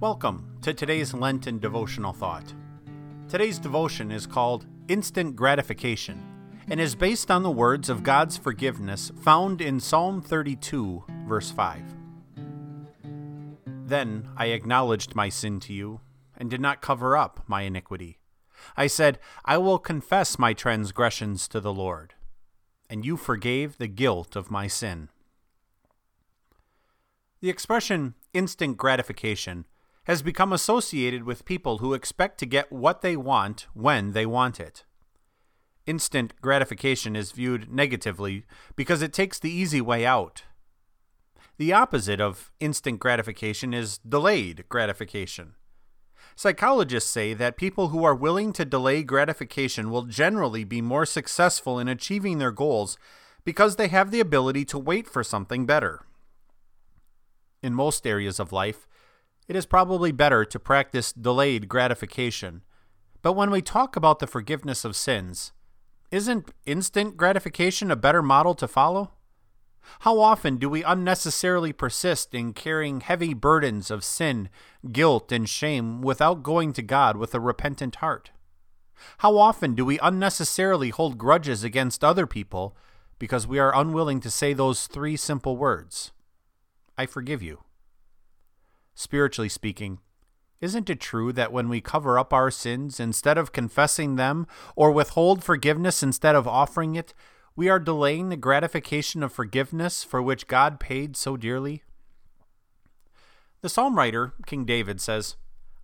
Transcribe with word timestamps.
Welcome 0.00 0.56
to 0.62 0.72
today's 0.72 1.12
Lenten 1.12 1.58
devotional 1.58 2.12
thought. 2.12 2.54
Today's 3.28 3.58
devotion 3.58 4.12
is 4.12 4.28
called 4.28 4.64
Instant 4.86 5.34
Gratification 5.34 6.22
and 6.70 6.78
is 6.78 6.94
based 6.94 7.32
on 7.32 7.42
the 7.42 7.50
words 7.50 7.88
of 7.88 8.04
God's 8.04 8.36
forgiveness 8.36 9.10
found 9.20 9.60
in 9.60 9.80
Psalm 9.80 10.22
32, 10.22 11.02
verse 11.26 11.50
5. 11.50 11.82
Then 13.66 14.28
I 14.36 14.46
acknowledged 14.46 15.16
my 15.16 15.28
sin 15.28 15.58
to 15.60 15.72
you 15.72 16.00
and 16.36 16.48
did 16.48 16.60
not 16.60 16.80
cover 16.80 17.16
up 17.16 17.42
my 17.48 17.62
iniquity. 17.62 18.18
I 18.76 18.86
said, 18.86 19.18
I 19.44 19.58
will 19.58 19.80
confess 19.80 20.38
my 20.38 20.52
transgressions 20.52 21.48
to 21.48 21.58
the 21.58 21.74
Lord, 21.74 22.14
and 22.88 23.04
you 23.04 23.16
forgave 23.16 23.78
the 23.78 23.88
guilt 23.88 24.36
of 24.36 24.48
my 24.48 24.68
sin. 24.68 25.08
The 27.40 27.50
expression 27.50 28.14
instant 28.32 28.76
gratification 28.76 29.66
has 30.08 30.22
become 30.22 30.54
associated 30.54 31.24
with 31.24 31.44
people 31.44 31.78
who 31.78 31.92
expect 31.92 32.38
to 32.38 32.46
get 32.46 32.72
what 32.72 33.02
they 33.02 33.14
want 33.14 33.66
when 33.74 34.12
they 34.12 34.24
want 34.24 34.58
it. 34.58 34.84
Instant 35.86 36.32
gratification 36.40 37.14
is 37.14 37.32
viewed 37.32 37.70
negatively 37.70 38.44
because 38.74 39.02
it 39.02 39.12
takes 39.12 39.38
the 39.38 39.50
easy 39.50 39.82
way 39.82 40.06
out. 40.06 40.44
The 41.58 41.74
opposite 41.74 42.22
of 42.22 42.50
instant 42.58 43.00
gratification 43.00 43.74
is 43.74 43.98
delayed 43.98 44.64
gratification. 44.70 45.54
Psychologists 46.34 47.10
say 47.10 47.34
that 47.34 47.58
people 47.58 47.88
who 47.88 48.02
are 48.04 48.14
willing 48.14 48.54
to 48.54 48.64
delay 48.64 49.02
gratification 49.02 49.90
will 49.90 50.04
generally 50.04 50.64
be 50.64 50.80
more 50.80 51.04
successful 51.04 51.78
in 51.78 51.88
achieving 51.88 52.38
their 52.38 52.52
goals 52.52 52.96
because 53.44 53.76
they 53.76 53.88
have 53.88 54.10
the 54.10 54.20
ability 54.20 54.64
to 54.64 54.78
wait 54.78 55.06
for 55.06 55.22
something 55.22 55.66
better. 55.66 56.06
In 57.62 57.74
most 57.74 58.06
areas 58.06 58.38
of 58.40 58.52
life, 58.52 58.86
it 59.48 59.56
is 59.56 59.66
probably 59.66 60.12
better 60.12 60.44
to 60.44 60.58
practice 60.58 61.12
delayed 61.12 61.68
gratification. 61.68 62.62
But 63.22 63.32
when 63.32 63.50
we 63.50 63.62
talk 63.62 63.96
about 63.96 64.18
the 64.18 64.26
forgiveness 64.26 64.84
of 64.84 64.94
sins, 64.94 65.52
isn't 66.10 66.52
instant 66.66 67.16
gratification 67.16 67.90
a 67.90 67.96
better 67.96 68.22
model 68.22 68.54
to 68.54 68.68
follow? 68.68 69.12
How 70.00 70.20
often 70.20 70.58
do 70.58 70.68
we 70.68 70.82
unnecessarily 70.82 71.72
persist 71.72 72.34
in 72.34 72.52
carrying 72.52 73.00
heavy 73.00 73.32
burdens 73.32 73.90
of 73.90 74.04
sin, 74.04 74.50
guilt, 74.92 75.32
and 75.32 75.48
shame 75.48 76.02
without 76.02 76.42
going 76.42 76.74
to 76.74 76.82
God 76.82 77.16
with 77.16 77.34
a 77.34 77.40
repentant 77.40 77.96
heart? 77.96 78.30
How 79.18 79.38
often 79.38 79.74
do 79.74 79.84
we 79.84 79.98
unnecessarily 80.00 80.90
hold 80.90 81.18
grudges 81.18 81.64
against 81.64 82.04
other 82.04 82.26
people 82.26 82.76
because 83.18 83.46
we 83.46 83.58
are 83.58 83.74
unwilling 83.74 84.20
to 84.20 84.30
say 84.30 84.52
those 84.52 84.86
three 84.86 85.16
simple 85.16 85.56
words 85.56 86.12
I 86.96 87.06
forgive 87.06 87.42
you? 87.42 87.62
Spiritually 88.98 89.48
speaking, 89.48 90.00
isn't 90.60 90.90
it 90.90 90.98
true 90.98 91.32
that 91.32 91.52
when 91.52 91.68
we 91.68 91.80
cover 91.80 92.18
up 92.18 92.32
our 92.32 92.50
sins 92.50 92.98
instead 92.98 93.38
of 93.38 93.52
confessing 93.52 94.16
them, 94.16 94.44
or 94.74 94.90
withhold 94.90 95.44
forgiveness 95.44 96.02
instead 96.02 96.34
of 96.34 96.48
offering 96.48 96.96
it, 96.96 97.14
we 97.54 97.68
are 97.68 97.78
delaying 97.78 98.28
the 98.28 98.36
gratification 98.36 99.22
of 99.22 99.32
forgiveness 99.32 100.02
for 100.02 100.20
which 100.20 100.48
God 100.48 100.80
paid 100.80 101.16
so 101.16 101.36
dearly? 101.36 101.84
The 103.60 103.68
psalm 103.68 103.96
writer, 103.96 104.34
King 104.46 104.64
David, 104.64 105.00
says, 105.00 105.36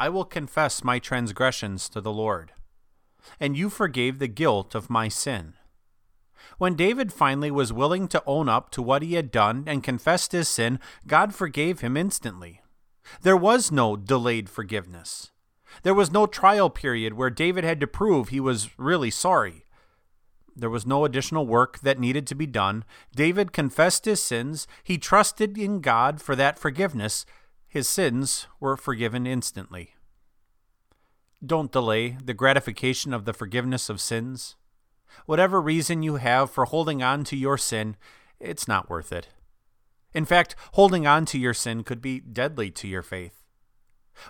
I 0.00 0.08
will 0.08 0.24
confess 0.24 0.82
my 0.82 0.98
transgressions 0.98 1.88
to 1.90 2.00
the 2.00 2.12
Lord, 2.12 2.52
and 3.38 3.56
you 3.56 3.70
forgave 3.70 4.18
the 4.18 4.26
guilt 4.26 4.74
of 4.74 4.90
my 4.90 5.06
sin. 5.06 5.54
When 6.58 6.74
David 6.74 7.12
finally 7.12 7.52
was 7.52 7.72
willing 7.72 8.08
to 8.08 8.22
own 8.26 8.48
up 8.48 8.70
to 8.70 8.82
what 8.82 9.02
he 9.02 9.14
had 9.14 9.30
done 9.30 9.62
and 9.68 9.84
confessed 9.84 10.32
his 10.32 10.48
sin, 10.48 10.80
God 11.06 11.34
forgave 11.34 11.80
him 11.80 11.96
instantly. 11.96 12.62
There 13.22 13.36
was 13.36 13.70
no 13.70 13.96
delayed 13.96 14.48
forgiveness. 14.48 15.30
There 15.82 15.94
was 15.94 16.12
no 16.12 16.26
trial 16.26 16.70
period 16.70 17.14
where 17.14 17.30
David 17.30 17.64
had 17.64 17.80
to 17.80 17.86
prove 17.86 18.28
he 18.28 18.40
was 18.40 18.78
really 18.78 19.10
sorry. 19.10 19.64
There 20.54 20.70
was 20.70 20.86
no 20.86 21.04
additional 21.04 21.46
work 21.46 21.80
that 21.80 21.98
needed 21.98 22.26
to 22.28 22.34
be 22.34 22.46
done. 22.46 22.84
David 23.14 23.52
confessed 23.52 24.06
his 24.06 24.22
sins. 24.22 24.66
He 24.82 24.96
trusted 24.96 25.58
in 25.58 25.80
God 25.80 26.22
for 26.22 26.34
that 26.34 26.58
forgiveness. 26.58 27.26
His 27.68 27.86
sins 27.88 28.46
were 28.58 28.76
forgiven 28.76 29.26
instantly. 29.26 29.94
Don't 31.44 31.70
delay 31.70 32.16
the 32.24 32.32
gratification 32.32 33.12
of 33.12 33.26
the 33.26 33.34
forgiveness 33.34 33.90
of 33.90 34.00
sins. 34.00 34.56
Whatever 35.26 35.60
reason 35.60 36.02
you 36.02 36.16
have 36.16 36.50
for 36.50 36.64
holding 36.64 37.02
on 37.02 37.24
to 37.24 37.36
your 37.36 37.58
sin, 37.58 37.96
it's 38.40 38.66
not 38.66 38.88
worth 38.88 39.12
it. 39.12 39.28
In 40.16 40.24
fact, 40.24 40.56
holding 40.72 41.06
on 41.06 41.26
to 41.26 41.38
your 41.38 41.52
sin 41.52 41.84
could 41.84 42.00
be 42.00 42.20
deadly 42.20 42.70
to 42.70 42.88
your 42.88 43.02
faith. 43.02 43.44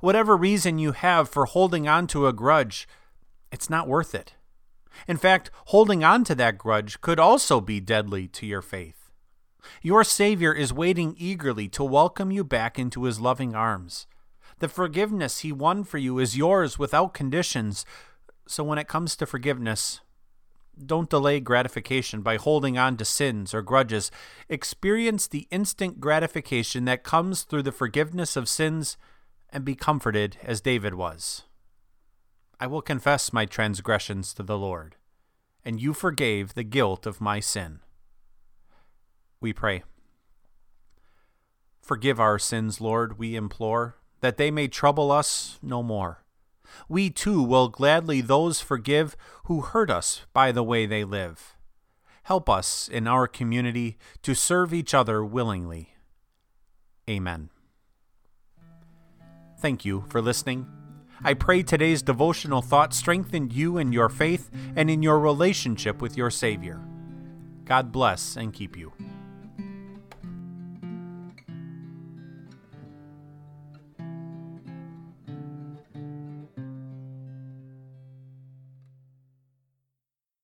Whatever 0.00 0.34
reason 0.34 0.78
you 0.78 0.92
have 0.92 1.28
for 1.28 1.44
holding 1.44 1.86
on 1.86 2.06
to 2.06 2.26
a 2.26 2.32
grudge, 2.32 2.88
it's 3.52 3.68
not 3.68 3.86
worth 3.86 4.14
it. 4.14 4.32
In 5.06 5.18
fact, 5.18 5.50
holding 5.66 6.02
on 6.02 6.24
to 6.24 6.34
that 6.36 6.56
grudge 6.56 7.02
could 7.02 7.20
also 7.20 7.60
be 7.60 7.80
deadly 7.80 8.26
to 8.28 8.46
your 8.46 8.62
faith. 8.62 9.12
Your 9.82 10.04
Savior 10.04 10.54
is 10.54 10.72
waiting 10.72 11.16
eagerly 11.18 11.68
to 11.68 11.84
welcome 11.84 12.30
you 12.30 12.44
back 12.44 12.78
into 12.78 13.04
his 13.04 13.20
loving 13.20 13.54
arms. 13.54 14.06
The 14.60 14.68
forgiveness 14.68 15.40
he 15.40 15.52
won 15.52 15.84
for 15.84 15.98
you 15.98 16.18
is 16.18 16.34
yours 16.34 16.78
without 16.78 17.12
conditions. 17.12 17.84
So 18.48 18.64
when 18.64 18.78
it 18.78 18.88
comes 18.88 19.16
to 19.16 19.26
forgiveness, 19.26 20.00
don't 20.84 21.10
delay 21.10 21.40
gratification 21.40 22.22
by 22.22 22.36
holding 22.36 22.76
on 22.78 22.96
to 22.96 23.04
sins 23.04 23.54
or 23.54 23.62
grudges. 23.62 24.10
Experience 24.48 25.26
the 25.26 25.46
instant 25.50 26.00
gratification 26.00 26.84
that 26.86 27.04
comes 27.04 27.42
through 27.42 27.62
the 27.62 27.72
forgiveness 27.72 28.36
of 28.36 28.48
sins 28.48 28.96
and 29.50 29.64
be 29.64 29.74
comforted 29.74 30.36
as 30.42 30.60
David 30.60 30.94
was. 30.94 31.42
I 32.58 32.66
will 32.66 32.82
confess 32.82 33.32
my 33.32 33.46
transgressions 33.46 34.34
to 34.34 34.42
the 34.42 34.58
Lord, 34.58 34.96
and 35.64 35.80
you 35.80 35.92
forgave 35.92 36.54
the 36.54 36.64
guilt 36.64 37.06
of 37.06 37.20
my 37.20 37.40
sin. 37.40 37.80
We 39.40 39.52
pray. 39.52 39.82
Forgive 41.82 42.18
our 42.18 42.38
sins, 42.38 42.80
Lord, 42.80 43.18
we 43.18 43.36
implore, 43.36 43.96
that 44.20 44.38
they 44.38 44.50
may 44.50 44.68
trouble 44.68 45.12
us 45.12 45.58
no 45.62 45.82
more 45.82 46.23
we 46.88 47.10
too 47.10 47.42
will 47.42 47.68
gladly 47.68 48.20
those 48.20 48.60
forgive 48.60 49.16
who 49.44 49.60
hurt 49.60 49.90
us 49.90 50.26
by 50.32 50.52
the 50.52 50.62
way 50.62 50.86
they 50.86 51.04
live. 51.04 51.56
Help 52.24 52.48
us 52.48 52.88
in 52.88 53.06
our 53.06 53.26
community 53.26 53.98
to 54.22 54.34
serve 54.34 54.72
each 54.72 54.94
other 54.94 55.24
willingly. 55.24 55.94
Amen. 57.08 57.50
Thank 59.60 59.84
you 59.84 60.04
for 60.08 60.22
listening. 60.22 60.66
I 61.22 61.34
pray 61.34 61.62
today's 61.62 62.02
devotional 62.02 62.60
thought 62.60 62.92
strengthened 62.92 63.52
you 63.52 63.78
in 63.78 63.92
your 63.92 64.08
faith 64.08 64.50
and 64.76 64.90
in 64.90 65.02
your 65.02 65.18
relationship 65.18 66.02
with 66.02 66.16
your 66.16 66.30
Savior. 66.30 66.80
God 67.64 67.92
bless 67.92 68.36
and 68.36 68.52
keep 68.52 68.76
you. 68.76 68.92